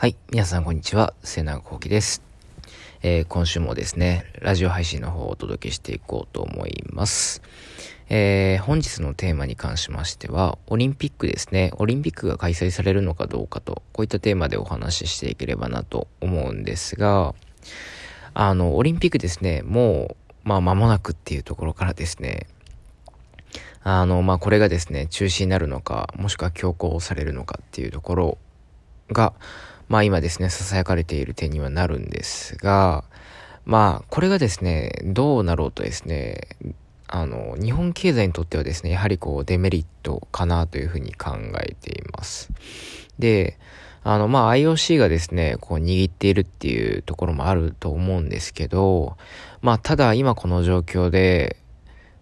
[0.00, 0.16] はい。
[0.30, 1.12] 皆さん、こんにちは。
[1.22, 2.22] 末永幸喜です。
[3.02, 7.42] えー、今週もですね、ラジオ配信の方をお届けしていこうと思います。
[8.08, 11.72] えー、本日のテーマに関しましては、オリンピックですね。
[11.76, 17.34] オリンピックが開催されるのかどうかと、こういったテーマでお話ししていければなと思うんですが、
[18.32, 22.46] あの、オリンピックですね、もう、まあ、間もなくっていうところからですね、
[23.82, 28.38] あの、まあ、これがですね、中止になるのか、もしくは強行されるのかっていうところ
[29.12, 29.34] が、
[29.90, 33.02] まあ今ですね、囁かれている点にはなるんですが、
[33.64, 36.46] まあこれがですね、どうなろうとですね、
[37.08, 42.52] あの、日本経済にとってはですね、やはりこうデメリットかなというふうに考えています。
[43.18, 43.58] で、
[44.04, 49.16] あの、まあ IOC がですね、こう握っているっていうところもあると思うんですけど、
[49.60, 51.56] まあただ今この状況で、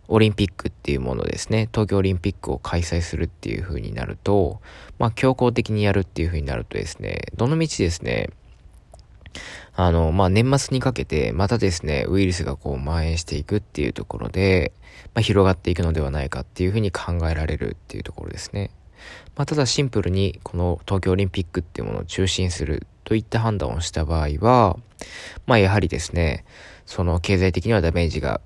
[0.09, 4.61] オリンピックっていうものですね、東京オリンピックを開催するっていう風になると、
[4.99, 8.31] まあ強行的にやるっていう風になるとですね、どのみちですね、
[9.75, 14.73] あの、まあ年末にかけてまたですね、ウイルスがこう蔓延していくっていうところで、
[15.15, 18.71] まあ広がっていくのではないかっていう風に考えられるっていうところですね。
[19.37, 24.79] まあただシンプルにこの東京オリンピックっていうものを中心するといった判断をした場合は、
[25.47, 26.47] まあやはりですね、
[26.87, 28.41] その経済的にはダメージが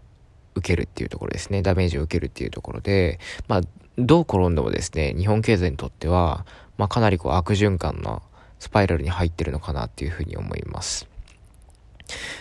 [0.55, 1.63] 受けるっていうところですね。
[1.63, 3.61] ダメージを受けるっていうところで、まあ、
[3.99, 6.47] どう転んでもですね、日本経済にとっては、
[6.79, 8.23] まあ、かなりこう悪循環な
[8.59, 11.09] スパイラルに入ってるのかなっていうふうに思います。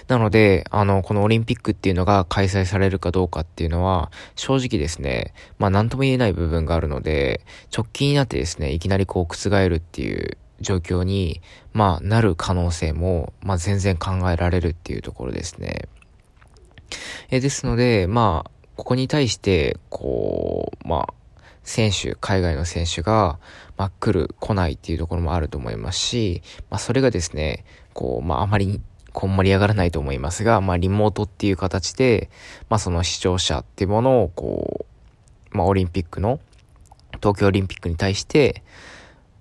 [0.08, 7.42] なので、あの、このオリンピックっていうのが開催されるかどうかっていうのは、正直ですね、まあ何とも言えない部分があるので、
[7.76, 11.42] 直近になってですね、いきなりこう覆るっていう状況に、
[11.74, 15.88] まあなる可能性も、まあ全然考えられるっていうところですね。
[17.32, 23.40] えですので、まあ、ここに対して、こう、まあ、選手、海外の選手が、
[23.78, 28.82] まあ、来る、来ないっていうところもあると思いますし、まあ、それがですね、こう、まあ、あまり、
[29.14, 32.30] こんまり上がらないと思いますが、まあ、リモートっていう形で、
[32.70, 34.86] まあ、その視聴者っていうものを、こ
[35.54, 36.42] う、まあ、オリンピックの、
[37.22, 38.62] 東京オリンピックに対して、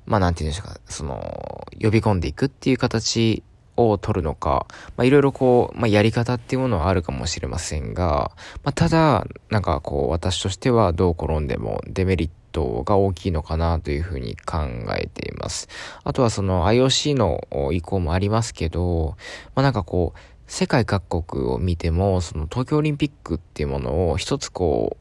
[0.06, 3.42] まあ、なんて言うんでしょうか、その、呼び込んでいくっていう形
[3.88, 8.32] を取るのか、まあ、いろいろこう、まあ、やり方っていうものはあるかもしれませんが、
[8.62, 14.58] まあ、ただ、なんかこう、私としてはどう転んでもデメリットが大きいのかなというふうに考
[14.96, 15.68] えています。
[16.04, 17.40] あとはその IOC の
[17.72, 19.16] 意向もありますけど、
[19.54, 20.18] まあ、なんかこう、
[20.50, 24.96] 世界各国を見ても、その東京オリンピックっていうものを一つこ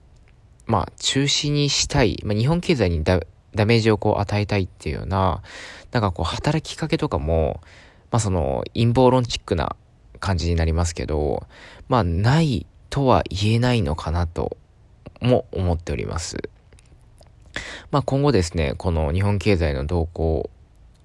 [0.68, 3.20] う、まあ中止にしたい、まあ日本経済にダ
[3.66, 5.42] メージをこう与えたいっていうような、
[5.92, 7.62] なんかこう働きかけとかも、
[8.12, 9.76] まあその陰謀論チックな
[10.20, 11.48] 感じになりますけど、
[11.88, 14.58] まあないとは言えないのかなと
[15.22, 16.38] も思っております。
[17.92, 20.50] まあ今後ですね、この日本経済の動向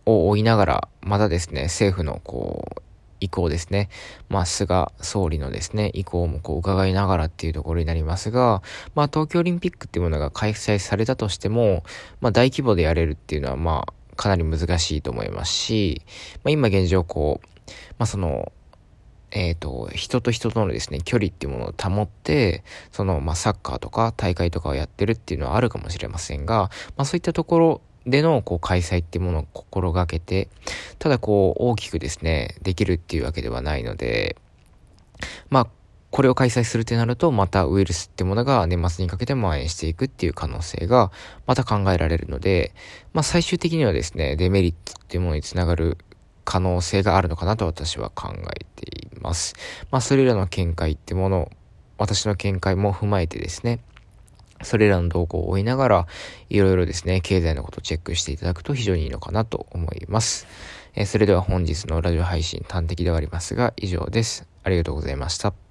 [0.06, 2.84] を追いながら、またですね、政府のこう、
[3.20, 3.88] 意向ですね。
[4.28, 8.62] まあ、菅総理のですね、意向もこう伺いながらっていうところになりますが、
[8.94, 11.84] まあ、東京オリンピックっていうものが開催されたとしても、
[12.20, 16.02] まあ、大規模でやれるっていうのは、まあ、かなり難しいと思いますし、
[16.42, 18.52] まあ、今現状こう、まあ、その、
[19.30, 30.48] えっ、ー、と、人と人とのですね、距離っていうものを保って、その、まあ、サッカーとか大会とかをやってるっていうのはあるかもしれませんが、まあ、そういったところでの、こう、開催っていうものを心がけて、
[30.98, 34.36] ただこう、大きくですね、できるっていうわけではないので、
[35.50, 35.66] まあ、
[36.14, 41.10] これを開催するってなると、またウイルスってものが年末にかけて蔓延していくっていう可能性が、
[41.44, 42.72] また考えられるので、
[43.12, 45.98] まあ最終的にはですね、デメリットっていうものにつながる
[46.44, 49.56] 可能性があるのかなと私は考えています。
[49.90, 51.50] まあそれらの見解ってもの、
[51.98, 53.80] 私の見解も踏まえてですね、
[54.62, 56.06] それらの動向を追いながら、
[56.48, 60.46] いろいろですね、経済のことをチェックしていただくと非常にいいのかなと思います。
[60.94, 64.46] えー、それでは本日のラジオ配信端的ではありますが、以上です。
[64.62, 65.63] ありがとうございました。